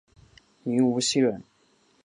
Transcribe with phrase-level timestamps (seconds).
[0.65, 1.43] 明无锡人。